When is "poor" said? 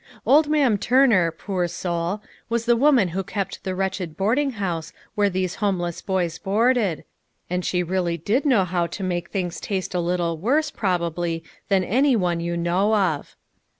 1.29-1.67